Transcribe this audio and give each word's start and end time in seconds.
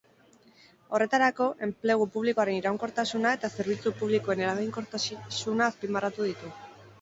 Horretarako, 0.95 1.49
enplegu 1.67 2.07
publikoaren 2.15 2.57
iraunkortasuna 2.61 3.35
eta 3.39 3.51
zerbitzu 3.57 3.93
publikoen 4.01 4.43
eraginkortasuna 4.47 5.69
azpimarratu 5.69 6.29
ditu. 6.33 6.53